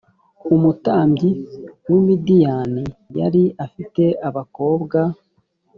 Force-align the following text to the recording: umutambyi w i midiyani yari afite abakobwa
umutambyi 0.55 1.29
w 1.89 1.91
i 1.99 1.99
midiyani 2.07 2.83
yari 3.19 3.43
afite 3.65 4.03
abakobwa 4.27 4.99